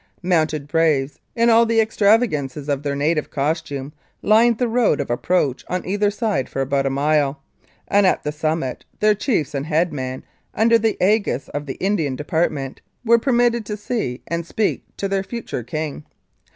Mounted 0.23 0.67
braves 0.67 1.19
in 1.35 1.51
all 1.51 1.63
the 1.63 1.79
extravagances 1.79 2.67
of 2.67 2.81
their 2.81 2.95
native 2.95 3.29
costume 3.29 3.93
lined 4.23 4.57
the 4.57 4.67
road 4.67 4.99
of 4.99 5.11
approach 5.11 5.63
on 5.67 5.85
either 5.85 6.09
side 6.09 6.49
for 6.49 6.59
about 6.59 6.87
a 6.87 6.89
mile, 6.89 7.43
and 7.87 8.07
at 8.07 8.23
the 8.23 8.31
summit 8.31 8.83
their 8.99 9.13
chiefs 9.13 9.53
and 9.53 9.67
head 9.67 9.93
men, 9.93 10.23
under 10.55 10.79
the 10.79 10.97
segis 10.99 11.49
of 11.49 11.67
the 11.67 11.75
Indian 11.75 12.15
De 12.15 12.23
partment, 12.23 12.79
were 13.05 13.19
permitted 13.19 13.63
to 13.63 13.77
see 13.77 14.23
and 14.25 14.43
speak 14.47 14.83
to 14.97 15.07
their 15.07 15.21
future 15.21 15.61
King. 15.61 16.03